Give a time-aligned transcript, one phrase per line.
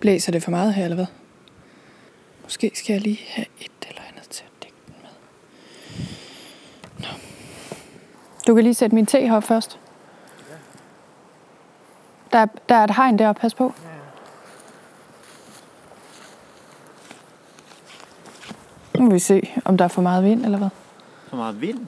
[0.00, 1.06] Blæser det for meget her, eller hvad?
[2.42, 5.10] Måske skal jeg lige have et eller andet til at dække den med.
[7.08, 7.14] Nå.
[8.46, 9.78] Du kan lige sætte min te her først.
[12.32, 13.72] Der, er- der er et hegn der, pas på.
[18.98, 20.68] Nu må vi se, om der er for meget vind, eller hvad?
[21.28, 21.86] For meget vind.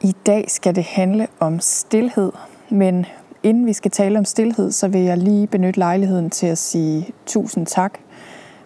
[0.00, 2.32] I dag skal det handle om stillhed,
[2.70, 3.06] men
[3.42, 7.10] inden vi skal tale om stillhed, så vil jeg lige benytte lejligheden til at sige
[7.26, 7.98] tusind tak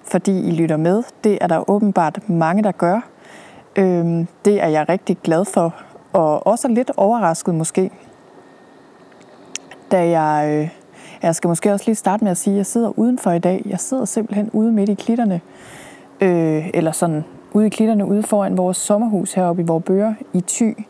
[0.07, 1.03] fordi I lytter med.
[1.25, 3.01] Det er der åbenbart mange, der gør.
[3.77, 5.75] Øhm, det er jeg rigtig glad for,
[6.13, 7.91] og også lidt overrasket måske.
[9.91, 10.69] Da jeg, øh,
[11.23, 13.63] jeg skal måske også lige starte med at sige, at jeg sidder udenfor i dag.
[13.67, 15.41] Jeg sidder simpelthen ude midt i klitterne,
[16.21, 20.87] øh, eller sådan ude i klitterne ude foran vores sommerhus heroppe i vores i Thy,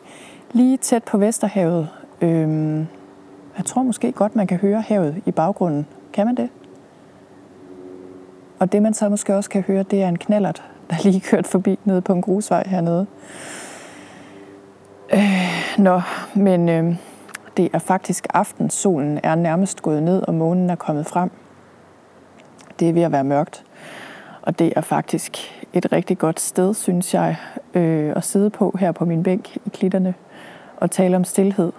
[0.52, 1.88] lige tæt på Vesterhavet.
[2.20, 2.78] Øhm,
[3.56, 5.86] jeg tror måske godt, man kan høre havet i baggrunden.
[6.12, 6.48] Kan man det?
[8.58, 11.46] Og det man så måske også kan høre, det er en knallert, der lige kørt
[11.46, 13.06] forbi nede på en grusvej hernede.
[15.12, 16.00] Øh, nå,
[16.34, 16.96] men øh,
[17.56, 18.70] det er faktisk aften.
[18.70, 21.30] Solen er nærmest gået ned, og månen er kommet frem.
[22.80, 23.64] Det er ved at være mørkt.
[24.42, 25.36] Og det er faktisk
[25.72, 27.36] et rigtig godt sted, synes jeg,
[27.74, 30.14] øh, at sidde på her på min bænk i klitterne
[30.76, 31.72] og tale om stillhed.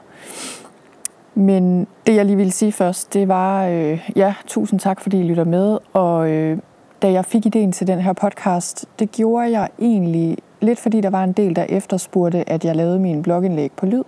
[1.38, 5.24] Men det, jeg lige ville sige først, det var, øh, ja, tusind tak, fordi I
[5.24, 5.78] lytter med.
[5.94, 6.58] Og øh,
[7.02, 11.09] da jeg fik ideen til den her podcast, det gjorde jeg egentlig lidt, fordi der
[11.09, 14.03] var en del, der efterspurgte, at jeg lavede min blogindlæg på lyd.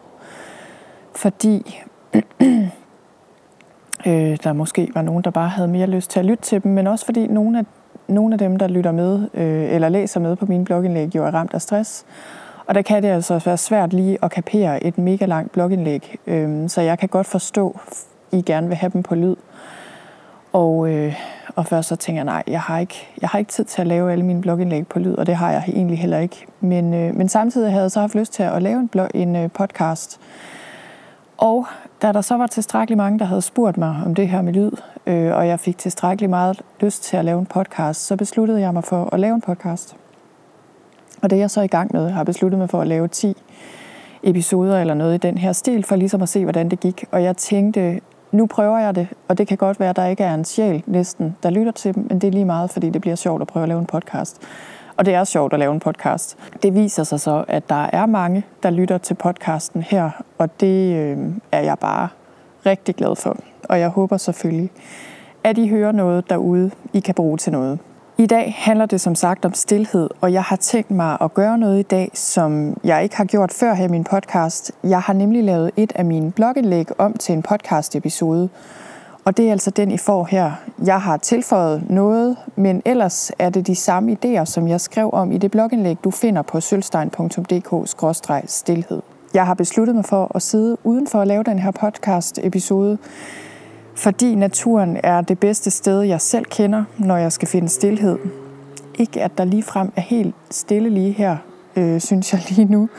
[1.16, 1.80] Fordi
[4.08, 6.72] øh, der måske var nogen, der bare havde mere lyst til at lytte til dem,
[6.72, 7.66] men også fordi nogle af,
[8.08, 11.32] nogle af dem, der lytter med øh, eller læser med på mine blogindlæg, jo er
[11.32, 12.06] ramt af stress.
[12.70, 16.18] Og der kan det altså være svært lige at kapere et mega langt blogindlæg.
[16.28, 19.36] øh, så jeg kan godt forstå, at I gerne vil have dem på lyd.
[20.54, 21.16] Og, øh,
[21.56, 23.88] og først så tænker jeg, nej, jeg har, ikke, jeg har ikke tid til at
[23.88, 26.46] lave alle mine blogindlæg på lyd, og det har jeg egentlig heller ikke.
[26.60, 29.36] Men, øh, men samtidig havde jeg så haft lyst til at lave en, blog, en
[29.36, 30.20] øh, podcast.
[31.38, 31.66] Og
[32.02, 34.72] da der så var tilstrækkeligt mange, der havde spurgt mig om det her med lyd,
[35.06, 38.74] øh, og jeg fik tilstrækkeligt meget lyst til at lave en podcast, så besluttede jeg
[38.74, 39.96] mig for at lave en podcast.
[41.22, 42.06] Og det er jeg så i gang med.
[42.06, 43.36] Jeg har besluttet mig for at lave 10
[44.24, 47.06] episoder eller noget i den her stil, for ligesom at se, hvordan det gik.
[47.12, 50.24] Og jeg tænkte, nu prøver jeg det, og det kan godt være, at der ikke
[50.24, 53.02] er en sjæl næsten, der lytter til dem, men det er lige meget, fordi det
[53.02, 54.42] bliver sjovt at prøve at lave en podcast.
[54.98, 56.38] Og det er sjovt at lave en podcast.
[56.64, 60.96] Det viser sig så, at der er mange, der lytter til podcasten her, og det
[60.96, 61.18] øh,
[61.52, 62.08] er jeg bare
[62.66, 63.38] rigtig glad for.
[63.64, 64.70] Og jeg håber selvfølgelig,
[65.44, 67.80] at I hører noget derude, I kan bruge til noget.
[68.20, 71.58] I dag handler det som sagt om stillhed, og jeg har tænkt mig at gøre
[71.58, 74.72] noget i dag, som jeg ikke har gjort før her i min podcast.
[74.84, 78.50] Jeg har nemlig lavet et af mine blogindlæg om til en podcast-episode,
[79.26, 80.52] og det er altså den, I får her.
[80.86, 85.32] Jeg har tilføjet noget, men ellers er det de samme idéer, som jeg skrev om
[85.32, 89.02] i det blogindlæg, du finder på sølvstein.dk-stilhed.
[89.34, 92.98] Jeg har besluttet mig for at sidde udenfor at lave den her podcast-episode,
[94.00, 98.20] fordi naturen er det bedste sted, jeg selv kender, når jeg skal finde stillhed.
[99.00, 101.38] Ikke at der lige frem er helt stille lige her,
[101.76, 102.90] øh, synes jeg lige nu.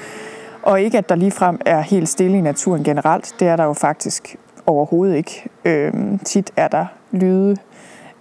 [0.63, 3.35] Og ikke at der lige frem er helt stille i naturen generelt.
[3.41, 4.37] Det er der jo faktisk
[4.67, 5.49] overhovedet ikke.
[5.65, 5.93] Øh,
[6.25, 7.57] tit er der lyde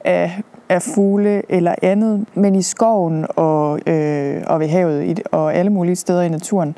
[0.05, 5.71] af, af fugle eller andet, men i skoven og, øh, og ved havet og alle
[5.71, 6.77] mulige steder i naturen,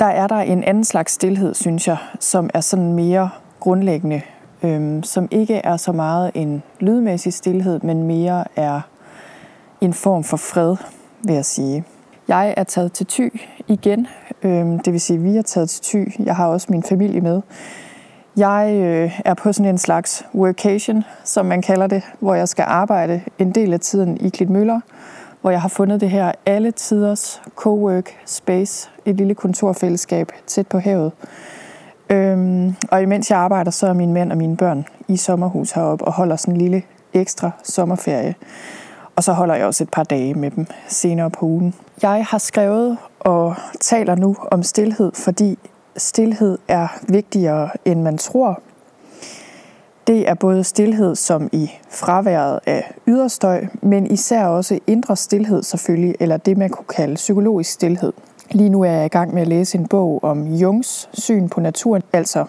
[0.00, 4.22] der er der en anden slags stillhed, synes jeg, som er sådan mere grundlæggende,
[4.62, 8.80] øh, som ikke er så meget en lydmæssig stillhed, men mere er
[9.80, 10.76] en form for fred,
[11.22, 11.84] vil jeg sige.
[12.28, 14.06] Jeg er taget til Thy igen,
[14.42, 16.26] øh, det vil sige, at vi er taget til Thy.
[16.26, 17.40] Jeg har også min familie med.
[18.36, 22.64] Jeg øh, er på sådan en slags workation, som man kalder det, hvor jeg skal
[22.68, 24.80] arbejde en del af tiden i Klitmøller,
[25.40, 30.78] hvor jeg har fundet det her alle tiders co-work space, et lille kontorfællesskab tæt på
[30.78, 31.12] havet.
[32.12, 36.04] Øhm, og imens jeg arbejder, så er min mand og mine børn i sommerhus heroppe
[36.04, 36.82] og holder sådan en lille
[37.14, 38.34] ekstra sommerferie.
[39.16, 41.74] Og så holder jeg også et par dage med dem senere på ugen.
[42.02, 45.58] Jeg har skrevet og taler nu om stillhed, fordi
[45.96, 48.60] stillhed er vigtigere, end man tror.
[50.06, 56.14] Det er både stillhed som i fraværet af yderstøj, men især også indre stillhed selvfølgelig,
[56.20, 58.12] eller det man kunne kalde psykologisk stillhed.
[58.50, 61.60] Lige nu er jeg i gang med at læse en bog om Jungs syn på
[61.60, 62.44] naturen, altså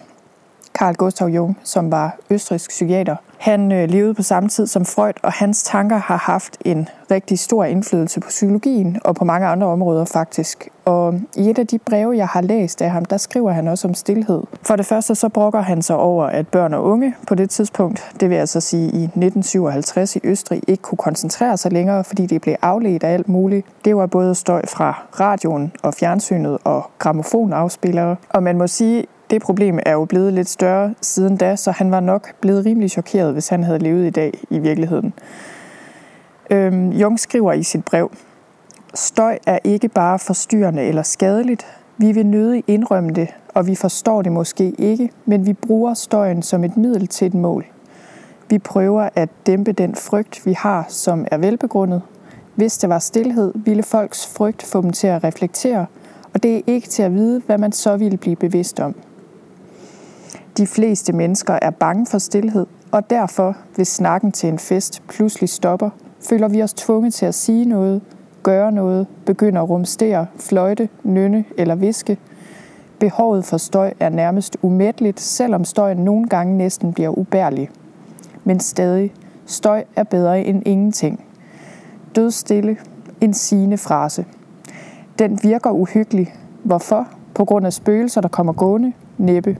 [0.78, 3.16] Carl Gustav Jung, som var østrisk psykiater.
[3.44, 7.38] Han øh, levede på samme tid som Freud, og hans tanker har haft en rigtig
[7.38, 10.68] stor indflydelse på psykologien og på mange andre områder faktisk.
[10.84, 13.68] Og øhm, i et af de breve, jeg har læst af ham, der skriver han
[13.68, 14.42] også om stillhed.
[14.62, 18.14] For det første så brokker han sig over, at børn og unge på det tidspunkt,
[18.20, 22.42] det vil altså sige i 1957 i Østrig, ikke kunne koncentrere sig længere, fordi det
[22.42, 23.66] blev afledt af alt muligt.
[23.84, 28.16] Det var både støj fra radioen og fjernsynet og gramofonafspillere.
[28.28, 31.90] Og man må sige, det problem er jo blevet lidt større siden da, så han
[31.90, 35.12] var nok blevet rimelig chokeret, hvis han havde levet i dag i virkeligheden.
[36.50, 38.10] Øhm, Jung skriver i sit brev,
[38.94, 41.66] Støj er ikke bare forstyrrende eller skadeligt.
[41.96, 46.42] Vi vil nødig indrømme det, og vi forstår det måske ikke, men vi bruger støjen
[46.42, 47.66] som et middel til et mål.
[48.50, 52.02] Vi prøver at dæmpe den frygt, vi har, som er velbegrundet.
[52.54, 55.86] Hvis det var stillhed, ville folks frygt få dem til at reflektere,
[56.34, 58.94] og det er ikke til at vide, hvad man så ville blive bevidst om.
[60.56, 65.48] De fleste mennesker er bange for stillhed, og derfor, hvis snakken til en fest pludselig
[65.48, 65.90] stopper,
[66.20, 68.02] føler vi os tvunget til at sige noget,
[68.42, 72.18] gøre noget, begynde at rumstere, fløjte, nynne eller viske.
[72.98, 77.70] Behovet for støj er nærmest umætteligt, selvom støjen nogle gange næsten bliver ubærlig.
[78.44, 79.12] Men stadig,
[79.46, 81.24] støj er bedre end ingenting.
[82.16, 82.76] Dødstille,
[83.20, 84.24] en sigende frase.
[85.18, 86.34] Den virker uhyggelig.
[86.62, 87.08] Hvorfor?
[87.34, 88.92] På grund af spøgelser, der kommer gående?
[89.18, 89.56] Næppe.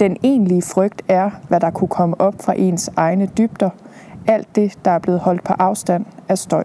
[0.00, 3.70] Den egentlige frygt er, hvad der kunne komme op fra ens egne dybder.
[4.26, 6.64] Alt det, der er blevet holdt på afstand af støj.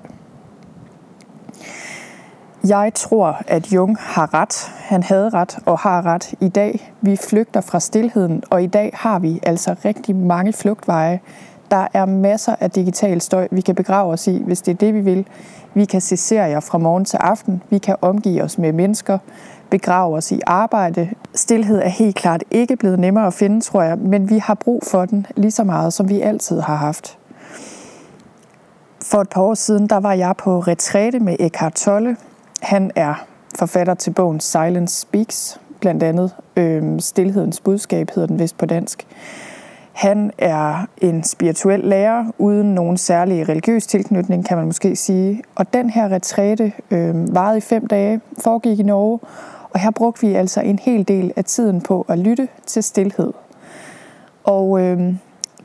[2.67, 4.71] Jeg tror, at Jung har ret.
[4.77, 6.93] Han havde ret og har ret i dag.
[7.01, 11.19] Vi flygter fra stillheden, og i dag har vi altså rigtig mange flugtveje.
[11.71, 14.93] Der er masser af digital støj, vi kan begrave os i, hvis det er det,
[14.93, 15.27] vi vil.
[15.73, 17.63] Vi kan se serier fra morgen til aften.
[17.69, 19.17] Vi kan omgive os med mennesker,
[19.69, 21.09] begrave os i arbejde.
[21.33, 24.83] Stilhed er helt klart ikke blevet nemmere at finde, tror jeg, men vi har brug
[24.83, 27.17] for den lige så meget, som vi altid har haft.
[29.01, 32.17] For et par år siden, der var jeg på retræte med Eckhart Tolle.
[32.61, 33.25] Han er
[33.55, 36.35] forfatter til bogen Silence Speaks, blandt andet.
[36.55, 39.07] Øhm, Stilhedens budskab hedder den vist på dansk.
[39.95, 45.43] Han er en spirituel lærer uden nogen særlig religiøs tilknytning, kan man måske sige.
[45.55, 49.19] Og den her retræte øh, varede i fem dage, foregik i Norge,
[49.75, 53.33] og her brugte vi altså en hel del af tiden på at lytte til stillhed.
[54.43, 55.13] Og øh,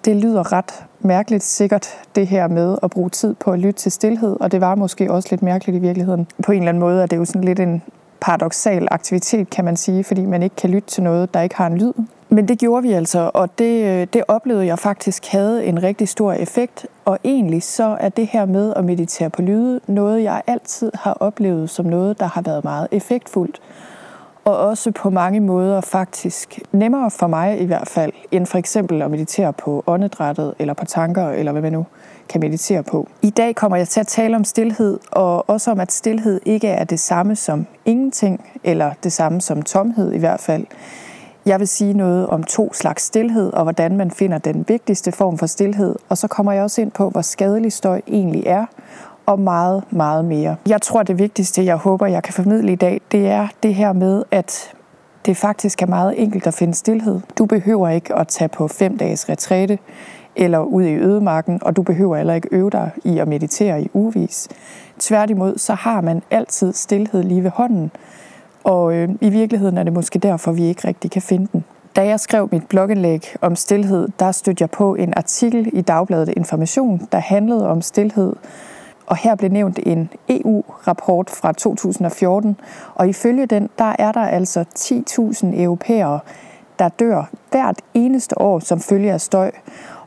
[0.05, 3.93] det lyder ret mærkeligt sikkert, det her med at bruge tid på at lytte til
[3.93, 6.27] stillhed, og det var måske også lidt mærkeligt i virkeligheden.
[6.43, 7.83] På en eller anden måde er det jo sådan lidt en
[8.21, 11.67] paradoxal aktivitet, kan man sige, fordi man ikke kan lytte til noget, der ikke har
[11.67, 11.93] en lyd.
[12.29, 16.09] Men det gjorde vi altså, og det, øh, det oplevede jeg faktisk havde en rigtig
[16.09, 16.87] stor effekt.
[17.05, 21.13] Og egentlig så er det her med at meditere på lyde noget, jeg altid har
[21.13, 23.61] oplevet som noget, der har været meget effektfuldt.
[24.45, 29.03] Og også på mange måder faktisk nemmere for mig i hvert fald, end for eksempel
[29.03, 31.87] at meditere på åndedrættet eller på tanker, eller hvad man nu
[32.29, 33.09] kan meditere på.
[33.23, 36.69] I dag kommer jeg til at tale om stillhed, og også om, at stillhed ikke
[36.69, 40.67] er det samme som ingenting, eller det samme som tomhed i hvert fald.
[41.47, 45.39] Jeg vil sige noget om to slags stillhed, og hvordan man finder den vigtigste form
[45.39, 45.97] for stillhed.
[46.09, 48.67] Og så kommer jeg også ind på, hvor skadelig støj egentlig er,
[49.31, 50.57] og meget, meget mere.
[50.69, 53.93] Jeg tror, det vigtigste, jeg håber, jeg kan formidle i dag, det er det her
[53.93, 54.73] med, at
[55.27, 57.21] det faktisk er meget enkelt at finde stillhed.
[57.39, 59.79] Du behøver ikke at tage på fem dages retræte
[60.37, 63.91] eller ud i ødemarken, og du behøver heller ikke øve dig i at meditere i
[63.93, 64.49] uvis.
[64.99, 67.91] Tværtimod, så har man altid stillhed lige ved hånden,
[68.65, 71.65] og øh, i virkeligheden er det måske derfor, vi ikke rigtig kan finde den.
[71.97, 76.29] Da jeg skrev mit blogindlæg om stillhed, der stødte jeg på en artikel i Dagbladet
[76.29, 78.33] Information, der handlede om stillhed.
[79.11, 82.57] Og her blev nævnt en EU-rapport fra 2014,
[82.95, 86.21] og ifølge den, der er der altså 10.000 europæere,
[86.79, 89.51] der dør hvert eneste år som følge af støj.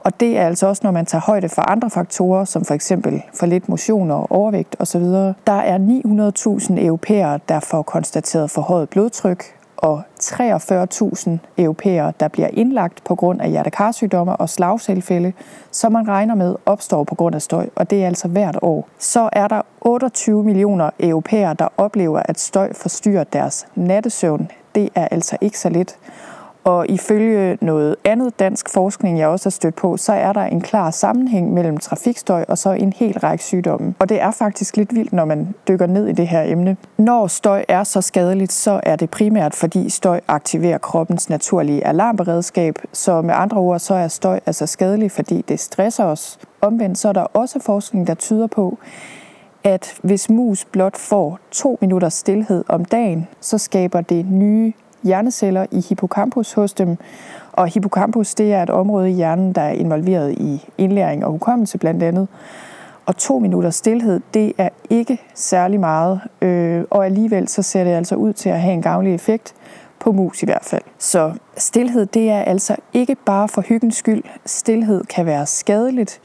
[0.03, 3.23] Og det er altså også, når man tager højde for andre faktorer, som for eksempel
[3.33, 5.01] for lidt motion og overvægt osv.
[5.01, 5.77] Der er
[6.77, 9.43] 900.000 europæere, der får konstateret forhøjet blodtryk,
[9.83, 15.33] og 43.000 europæere, der bliver indlagt på grund af hjertekarsygdomme og slagtilfælde,
[15.71, 18.87] som man regner med opstår på grund af støj, og det er altså hvert år.
[18.97, 24.51] Så er der 28 millioner europæere, der oplever, at støj forstyrrer deres nattesøvn.
[24.75, 25.97] Det er altså ikke så lidt.
[26.63, 30.61] Og ifølge noget andet dansk forskning, jeg også har stødt på, så er der en
[30.61, 33.95] klar sammenhæng mellem trafikstøj og så en hel række sygdomme.
[33.99, 36.77] Og det er faktisk lidt vildt, når man dykker ned i det her emne.
[36.97, 42.75] Når støj er så skadeligt, så er det primært, fordi støj aktiverer kroppens naturlige alarmberedskab.
[42.91, 46.39] Så med andre ord, så er støj altså skadelig, fordi det stresser os.
[46.61, 48.77] Omvendt så er der også forskning, der tyder på,
[49.63, 55.65] at hvis mus blot får to minutter stillhed om dagen, så skaber det nye hjerneceller
[55.71, 56.97] i hippocampus hos dem.
[57.51, 61.77] Og hippocampus det er et område i hjernen, der er involveret i indlæring og hukommelse
[61.77, 62.27] blandt andet.
[63.05, 67.91] Og to minutter stillhed, det er ikke særlig meget, øh, og alligevel så ser det
[67.91, 69.53] altså ud til at have en gavnlig effekt,
[70.03, 70.81] på mus i hvert fald.
[70.97, 74.23] Så stillhed, det er altså ikke bare for hyggens skyld.
[74.45, 76.21] Stillhed kan være skadeligt.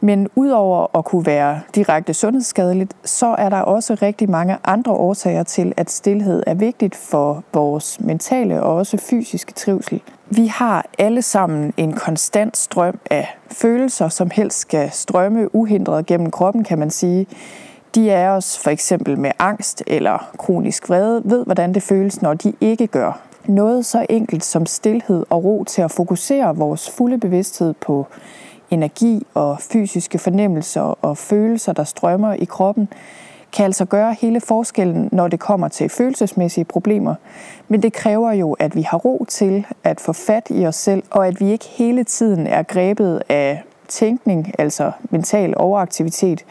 [0.00, 5.42] Men udover at kunne være direkte sundhedsskadeligt, så er der også rigtig mange andre årsager
[5.42, 10.02] til, at stillhed er vigtigt for vores mentale og også fysiske trivsel.
[10.30, 16.30] Vi har alle sammen en konstant strøm af følelser, som helst skal strømme uhindret gennem
[16.30, 17.26] kroppen, kan man sige.
[17.94, 22.34] De er os for eksempel med angst eller kronisk vrede ved, hvordan det føles, når
[22.34, 23.20] de ikke gør.
[23.46, 28.06] Noget så enkelt som stillhed og ro til at fokusere vores fulde bevidsthed på
[28.70, 32.88] energi og fysiske fornemmelser og følelser, der strømmer i kroppen,
[33.52, 37.14] kan altså gøre hele forskellen, når det kommer til følelsesmæssige problemer.
[37.68, 41.02] Men det kræver jo, at vi har ro til at få fat i os selv,
[41.10, 46.44] og at vi ikke hele tiden er grebet af tænkning, altså mental overaktivitet,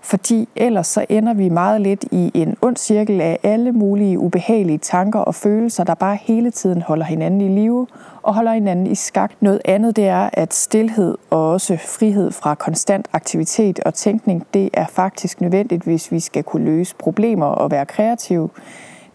[0.00, 4.78] fordi ellers så ender vi meget lidt i en ond cirkel af alle mulige ubehagelige
[4.78, 7.86] tanker og følelser, der bare hele tiden holder hinanden i live
[8.28, 9.32] og holder hinanden i skak.
[9.40, 14.70] Noget andet det er, at stillhed og også frihed fra konstant aktivitet og tænkning, det
[14.72, 18.48] er faktisk nødvendigt, hvis vi skal kunne løse problemer og være kreative.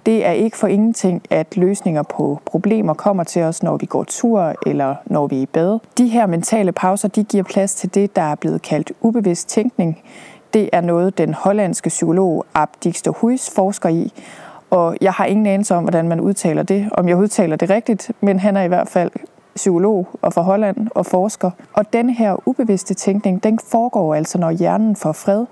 [0.06, 4.04] Det er ikke for ingenting, at løsninger på problemer kommer til os, når vi går
[4.04, 5.80] tur eller når vi er i bad.
[5.98, 10.02] De her mentale pauser, de giver plads til det, der er blevet kaldt ubevidst tænkning,
[10.54, 13.12] det er noget, den hollandske psykolog Ab Dijkster
[13.56, 14.14] forsker i,
[14.74, 18.12] og jeg har ingen anelse om, hvordan man udtaler det, om jeg udtaler det rigtigt,
[18.22, 19.12] men han er i hvert fald
[19.56, 21.52] psykolog og fra Holland og forsker.
[21.74, 25.46] Og den her ubevidste tænkning, den foregår altså, når hjernen får fred,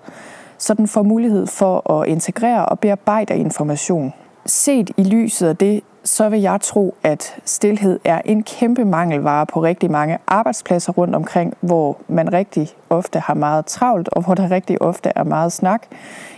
[0.57, 4.13] så den får mulighed for at integrere og bearbejde information.
[4.45, 9.45] Set i lyset af det, så vil jeg tro, at stillhed er en kæmpe mangelvare
[9.45, 14.33] på rigtig mange arbejdspladser rundt omkring, hvor man rigtig ofte har meget travlt, og hvor
[14.33, 15.81] der rigtig ofte er meget snak,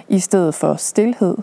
[0.08, 1.38] i stedet for stillhed.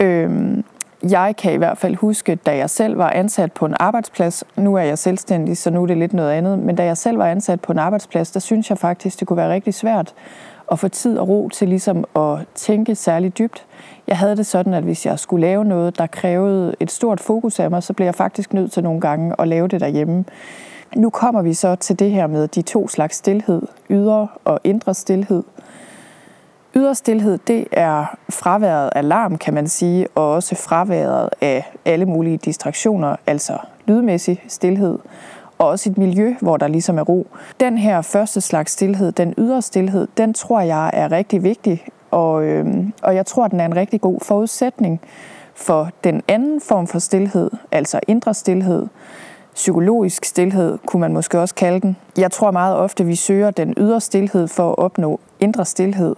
[0.00, 0.64] Øhm,
[1.10, 4.74] jeg kan i hvert fald huske, da jeg selv var ansat på en arbejdsplads, nu
[4.74, 7.26] er jeg selvstændig, så nu er det lidt noget andet, men da jeg selv var
[7.26, 10.14] ansat på en arbejdsplads, der synes jeg faktisk, det kunne være rigtig svært
[10.72, 13.66] at få tid og ro til ligesom at tænke særligt dybt.
[14.06, 17.60] Jeg havde det sådan, at hvis jeg skulle lave noget, der krævede et stort fokus
[17.60, 20.24] af mig, så blev jeg faktisk nødt til nogle gange at lave det derhjemme.
[20.96, 24.94] Nu kommer vi så til det her med de to slags stillhed, ydre og indre
[24.94, 25.42] stillhed.
[26.76, 32.36] Yderstilhed, det er fraværet af larm, kan man sige, og også fraværet af alle mulige
[32.36, 34.98] distraktioner, altså lydmæssig stillhed,
[35.58, 37.26] og også et miljø, hvor der ligesom er ro.
[37.60, 42.44] Den her første slags stillhed, den ydre stillhed, den tror jeg er rigtig vigtig, og,
[42.44, 45.00] øhm, og jeg tror, den er en rigtig god forudsætning
[45.54, 48.86] for den anden form for stillhed, altså indre stillhed,
[49.54, 51.96] psykologisk stillhed, kunne man måske også kalde den.
[52.18, 56.16] Jeg tror meget ofte, vi søger den ydre stillhed for at opnå indre stillhed.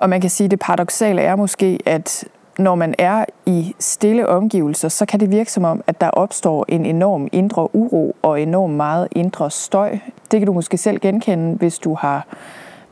[0.00, 2.24] Og man kan sige, at det paradoxale er måske, at
[2.58, 6.64] når man er i stille omgivelser, så kan det virke som om, at der opstår
[6.68, 9.98] en enorm indre uro og enorm meget indre støj.
[10.30, 12.26] Det kan du måske selv genkende, hvis du har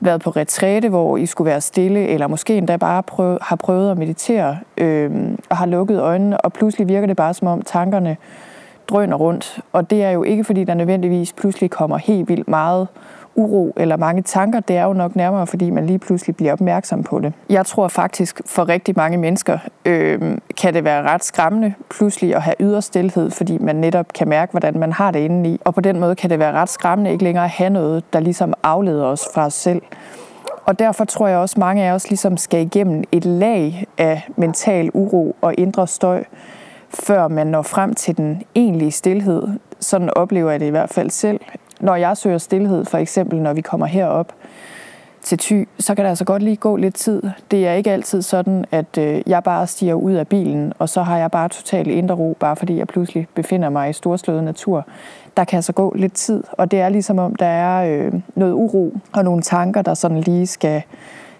[0.00, 3.90] været på retræte, hvor I skulle være stille, eller måske endda bare prøve, har prøvet
[3.90, 5.10] at meditere øh,
[5.50, 8.16] og har lukket øjnene, og pludselig virker det bare som om tankerne
[8.88, 9.60] drøner rundt.
[9.72, 12.88] Og det er jo ikke, fordi der nødvendigvis pludselig kommer helt vildt meget
[13.38, 17.02] uro eller mange tanker, det er jo nok nærmere, fordi man lige pludselig bliver opmærksom
[17.02, 17.32] på det.
[17.50, 22.42] Jeg tror faktisk, for rigtig mange mennesker øh, kan det være ret skræmmende pludselig at
[22.42, 25.58] have ydre stillhed, fordi man netop kan mærke, hvordan man har det indeni.
[25.64, 28.20] Og på den måde kan det være ret skræmmende ikke længere at have noget, der
[28.20, 29.82] ligesom afleder os fra os selv.
[30.66, 34.28] Og derfor tror jeg også, at mange af os ligesom skal igennem et lag af
[34.36, 36.24] mental uro og indre støj,
[36.90, 39.48] før man når frem til den egentlige stillhed.
[39.80, 41.40] Sådan oplever jeg det i hvert fald selv
[41.80, 44.32] når jeg søger stillhed, for eksempel når vi kommer herop
[45.22, 47.22] til Thy, så kan der altså godt lige gå lidt tid.
[47.50, 51.02] Det er ikke altid sådan, at øh, jeg bare stiger ud af bilen, og så
[51.02, 54.86] har jeg bare totalt indre ro, bare fordi jeg pludselig befinder mig i storslået natur.
[55.36, 58.52] Der kan altså gå lidt tid, og det er ligesom om, der er øh, noget
[58.52, 60.82] uro og nogle tanker, der sådan lige skal,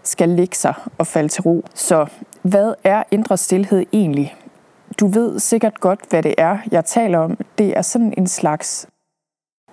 [0.03, 1.65] skal ligge sig og falde til ro.
[1.75, 2.07] Så
[2.43, 4.35] hvad er indre stillhed egentlig?
[5.01, 7.39] Du ved sikkert godt, hvad det er, jeg taler om.
[7.59, 8.87] Det er sådan en slags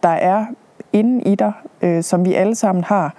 [0.06, 0.46] der er
[0.94, 3.14] inde i dig, øh, som vi alle sammen har.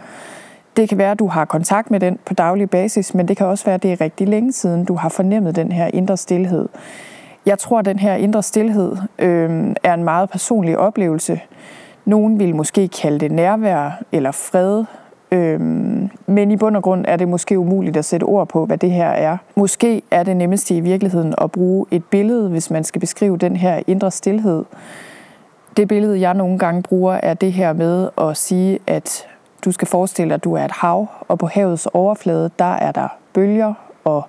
[0.76, 3.46] Det kan være, at du har kontakt med den på daglig basis, men det kan
[3.46, 6.68] også være, at det er rigtig længe siden, du har fornemmet den her indre stillhed.
[7.46, 11.40] Jeg tror, at den her indre stillhed øh, er en meget personlig oplevelse.
[12.04, 14.84] Nogen vil måske kalde det nærvær eller fred,
[15.30, 15.60] øh,
[16.26, 18.90] men i bund og grund er det måske umuligt at sætte ord på, hvad det
[18.90, 19.36] her er.
[19.54, 23.56] Måske er det nemmeste i virkeligheden at bruge et billede, hvis man skal beskrive den
[23.56, 24.64] her indre stillhed.
[25.76, 29.26] Det billede, jeg nogle gange bruger, er det her med at sige, at
[29.64, 32.92] du skal forestille dig, at du er et hav, og på havets overflade, der er
[32.92, 34.24] der bølger, og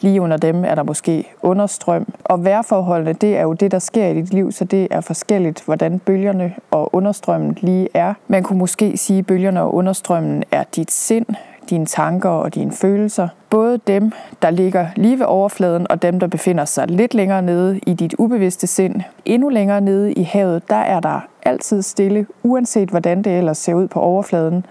[0.00, 2.06] lige under dem er der måske understrøm.
[2.24, 5.64] Og vejrforholdene, det er jo det, der sker i dit liv, så det er forskelligt,
[5.64, 8.14] hvordan bølgerne og understrømmen lige er.
[8.28, 11.26] Man kunne måske sige, at bølgerne og understrømmen er dit sind,
[11.70, 13.28] dine tanker og dine følelser.
[13.50, 17.80] Både dem, der ligger lige ved overfladen, og dem, der befinder sig lidt længere nede
[17.86, 19.00] i dit ubevidste sind.
[19.24, 23.74] Endnu længere nede i havet, der er der altid stille, uanset hvordan det ellers ser
[23.74, 24.66] ud på overfladen.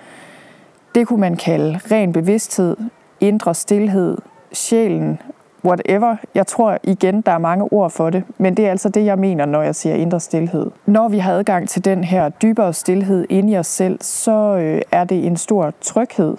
[0.95, 2.77] Det kunne man kalde ren bevidsthed,
[3.19, 4.17] indre stillhed,
[4.53, 5.19] sjælen,
[5.65, 6.15] whatever.
[6.35, 9.19] Jeg tror igen, der er mange ord for det, men det er altså det, jeg
[9.19, 10.71] mener, når jeg siger indre stillhed.
[10.85, 14.81] Når vi har adgang til den her dybere stillhed inde i os selv, så øh,
[14.91, 16.37] er det en stor tryghed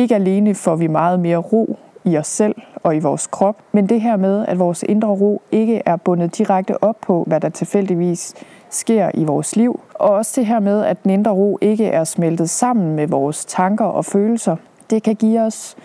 [0.00, 3.88] ikke alene får vi meget mere ro i os selv og i vores krop, men
[3.88, 7.48] det her med, at vores indre ro ikke er bundet direkte op på, hvad der
[7.48, 8.34] tilfældigvis
[8.70, 9.80] sker i vores liv.
[9.94, 13.44] Og også det her med, at den indre ro ikke er smeltet sammen med vores
[13.44, 14.56] tanker og følelser.
[14.90, 15.76] Det kan give os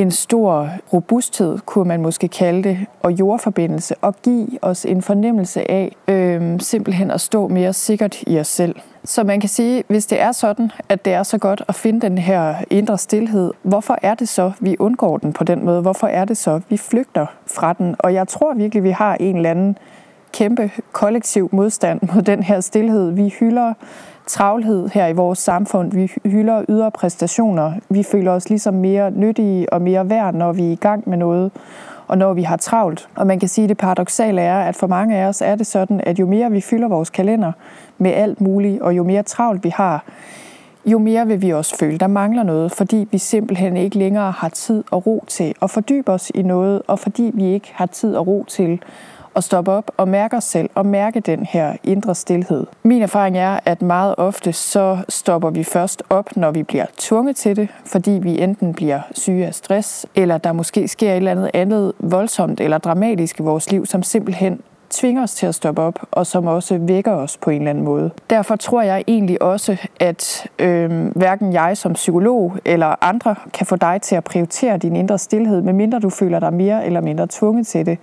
[0.00, 5.70] en stor robusthed, kunne man måske kalde det, og jordforbindelse, og give os en fornemmelse
[5.70, 8.74] af øh, simpelthen at stå mere sikkert i os selv.
[9.04, 12.00] Så man kan sige, hvis det er sådan, at det er så godt at finde
[12.00, 15.80] den her indre stillhed, hvorfor er det så, vi undgår den på den måde?
[15.80, 17.96] Hvorfor er det så, vi flygter fra den?
[17.98, 19.78] Og jeg tror virkelig, vi har en eller anden
[20.32, 23.10] kæmpe kollektiv modstand mod den her stillhed.
[23.10, 23.74] Vi hylder
[24.30, 25.92] travlhed her i vores samfund.
[25.92, 27.72] Vi hylder ydre præstationer.
[27.88, 31.16] Vi føler os ligesom mere nyttige og mere værd, når vi er i gang med
[31.16, 31.50] noget
[32.08, 33.08] og når vi har travlt.
[33.16, 35.66] Og man kan sige, at det paradoxale er, at for mange af os er det
[35.66, 37.52] sådan, at jo mere vi fylder vores kalender
[37.98, 40.04] med alt muligt, og jo mere travlt vi har,
[40.86, 44.48] jo mere vil vi også føle, der mangler noget, fordi vi simpelthen ikke længere har
[44.48, 48.16] tid og ro til at fordybe os i noget, og fordi vi ikke har tid
[48.16, 48.82] og ro til
[49.36, 52.66] at stoppe op og mærke os selv og mærke den her indre stillhed.
[52.82, 57.36] Min erfaring er, at meget ofte så stopper vi først op, når vi bliver tvunget
[57.36, 61.30] til det, fordi vi enten bliver syge af stress, eller der måske sker et eller
[61.30, 65.82] andet andet voldsomt eller dramatisk i vores liv, som simpelthen tvinger os til at stoppe
[65.82, 68.10] op, og som også vækker os på en eller anden måde.
[68.30, 73.76] Derfor tror jeg egentlig også, at øh, hverken jeg som psykolog eller andre kan få
[73.76, 77.66] dig til at prioritere din indre stillhed, medmindre du føler dig mere eller mindre tvunget
[77.66, 77.98] til det.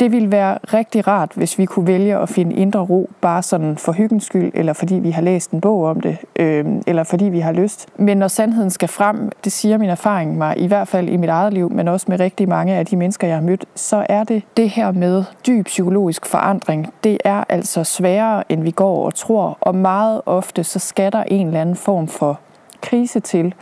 [0.00, 3.76] Det ville være rigtig rart, hvis vi kunne vælge at finde indre ro, bare sådan
[3.76, 7.24] for hyggens skyld, eller fordi vi har læst en bog om det, øh, eller fordi
[7.24, 7.88] vi har lyst.
[7.96, 11.28] Men når sandheden skal frem, det siger min erfaring mig, i hvert fald i mit
[11.28, 14.24] eget liv, men også med rigtig mange af de mennesker, jeg har mødt, så er
[14.24, 16.92] det det her med dyb psykologisk forandring.
[17.04, 21.22] Det er altså sværere, end vi går og tror, og meget ofte så skal der
[21.22, 22.40] en eller anden form for
[22.82, 23.54] krise til,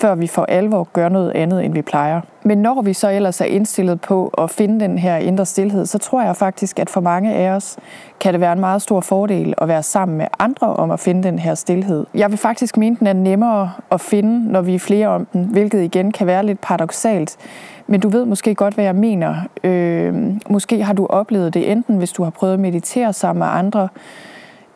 [0.00, 2.20] før vi for alvor gør noget andet, end vi plejer.
[2.42, 5.98] Men når vi så ellers er indstillet på at finde den her indre stillhed, så
[5.98, 7.76] tror jeg faktisk, at for mange af os
[8.20, 11.22] kan det være en meget stor fordel at være sammen med andre om at finde
[11.22, 12.06] den her stillhed.
[12.14, 15.44] Jeg vil faktisk mene, den er nemmere at finde, når vi er flere om den,
[15.44, 17.36] hvilket igen kan være lidt paradoxalt.
[17.86, 19.34] Men du ved måske godt, hvad jeg mener.
[19.64, 20.14] Øh,
[20.50, 23.88] måske har du oplevet det enten, hvis du har prøvet at meditere sammen med andre,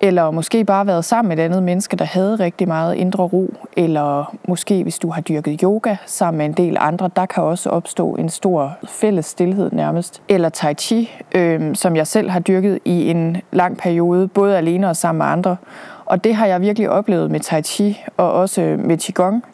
[0.05, 3.55] eller måske bare været sammen med et andet menneske, der havde rigtig meget indre ro,
[3.77, 7.71] eller måske hvis du har dyrket yoga sammen med en del andre, der kan også
[7.71, 10.23] opstå en stor fælles stillhed nærmest.
[10.29, 14.89] Eller tai chi, øh, som jeg selv har dyrket i en lang periode, både alene
[14.89, 15.57] og sammen med andre.
[16.05, 19.45] Og det har jeg virkelig oplevet med tai chi, og også med qigong,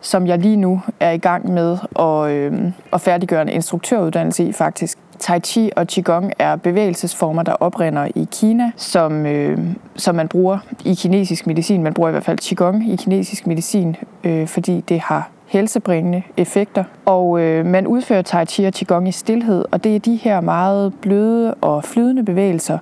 [0.00, 4.52] som jeg lige nu er i gang med at, øh, at færdiggøre en instruktøruddannelse i
[4.52, 4.98] faktisk.
[5.18, 9.58] Tai Chi og Qigong er bevægelsesformer, der oprinder i Kina, som, øh,
[9.96, 11.82] som man bruger i kinesisk medicin.
[11.82, 16.84] Man bruger i hvert fald Qigong i kinesisk medicin, øh, fordi det har helsebringende effekter.
[17.04, 20.40] Og øh, man udfører Tai Chi og Qigong i stillhed, og det er de her
[20.40, 22.78] meget bløde og flydende bevægelser.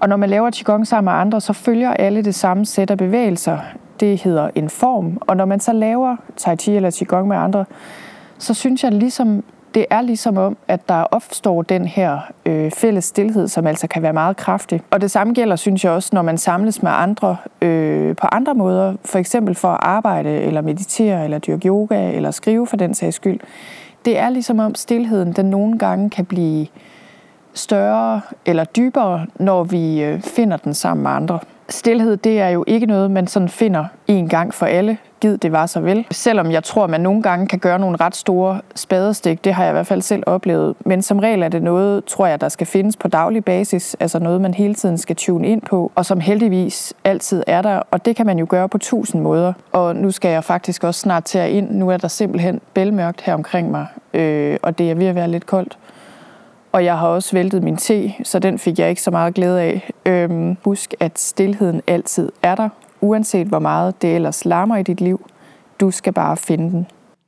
[0.00, 2.98] Og når man laver Qigong sammen med andre, så følger alle det samme sæt af
[2.98, 3.58] bevægelser.
[4.00, 5.18] Det hedder en form.
[5.20, 7.64] Og når man så laver Tai Chi eller Qigong med andre,
[8.38, 13.04] så synes jeg ligesom, det er ligesom om, at der opstår den her øh, fælles
[13.04, 14.80] stillhed, som altså kan være meget kraftig.
[14.90, 18.54] Og det samme gælder, synes jeg også, når man samles med andre øh, på andre
[18.54, 22.94] måder, for eksempel for at arbejde, eller meditere, eller dyrke yoga, eller skrive for den
[22.94, 23.40] sags skyld.
[24.04, 26.66] Det er ligesom om stillheden, den nogle gange kan blive
[27.54, 31.38] større eller dybere, når vi øh, finder den sammen med andre.
[31.72, 35.52] Stilhed, det er jo ikke noget, man sådan finder en gang for alle gid det
[35.52, 36.06] var så vel.
[36.10, 39.70] Selvom jeg tror, man nogle gange kan gøre nogle ret store spadestik, det har jeg
[39.70, 40.74] i hvert fald selv oplevet.
[40.80, 44.18] Men som regel er det noget, tror jeg, der skal findes på daglig basis, altså
[44.18, 48.04] noget, man hele tiden skal tune ind på, og som heldigvis altid er der, og
[48.04, 49.52] det kan man jo gøre på tusind måder.
[49.72, 51.70] Og nu skal jeg faktisk også snart til at ind.
[51.70, 55.28] Nu er der simpelthen bælmørkt her omkring mig, øh, og det er ved at være
[55.28, 55.78] lidt koldt.
[56.72, 59.60] Og jeg har også væltet min te, så den fik jeg ikke så meget glæde
[59.60, 59.90] af.
[60.06, 62.68] Øhm, husk, at stillheden altid er der,
[63.00, 65.30] uanset hvor meget det ellers larmer i dit liv.
[65.80, 66.86] Du skal bare finde den.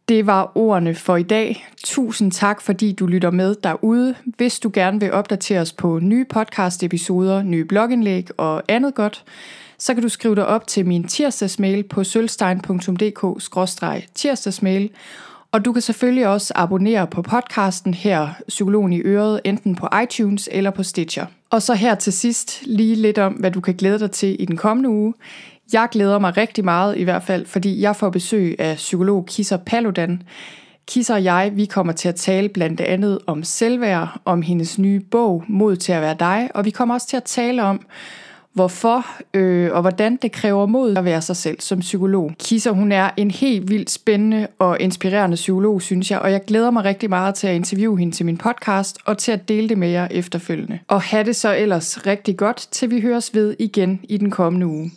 [0.08, 1.66] Det var ordene for i dag.
[1.84, 4.14] Tusind tak, fordi du lytter med derude.
[4.24, 9.24] Hvis du gerne vil opdateres på nye podcast-episoder, nye blogindlæg og andet godt,
[9.78, 14.90] så kan du skrive dig op til min tirsdagsmail på sølvstein.dk-tirsdagsmail.
[15.54, 20.48] Og du kan selvfølgelig også abonnere på podcasten her, Psykologen i Øret, enten på iTunes
[20.52, 21.26] eller på Stitcher.
[21.50, 24.44] Og så her til sidst lige lidt om, hvad du kan glæde dig til i
[24.44, 25.14] den kommende uge.
[25.72, 29.56] Jeg glæder mig rigtig meget i hvert fald, fordi jeg får besøg af psykolog Kisser
[29.56, 30.22] Paludan.
[30.86, 35.00] Kisser og jeg, vi kommer til at tale blandt andet om selvværd, om hendes nye
[35.00, 37.80] bog, Mod til at være dig, og vi kommer også til at tale om,
[38.54, 42.32] hvorfor øh, og hvordan det kræver mod at være sig selv som psykolog.
[42.38, 46.70] Kisser, hun er en helt vildt spændende og inspirerende psykolog, synes jeg, og jeg glæder
[46.70, 49.78] mig rigtig meget til at interviewe hende til min podcast og til at dele det
[49.78, 50.78] med jer efterfølgende.
[50.88, 54.66] Og have det så ellers rigtig godt, til vi høres ved igen i den kommende
[54.66, 54.90] uge.